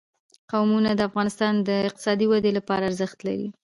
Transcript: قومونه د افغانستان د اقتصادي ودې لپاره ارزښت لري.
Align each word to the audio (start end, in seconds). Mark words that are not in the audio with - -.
قومونه 0.51 0.89
د 0.95 1.01
افغانستان 1.09 1.53
د 1.67 1.69
اقتصادي 1.87 2.25
ودې 2.27 2.51
لپاره 2.57 2.83
ارزښت 2.89 3.17
لري. 3.27 3.47